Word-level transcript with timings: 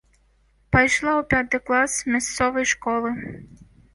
Пайшла 0.75 1.11
ў 1.17 1.23
пяты 1.33 1.57
клас 1.67 1.93
мясцовай 2.13 2.65
школы. 2.75 3.09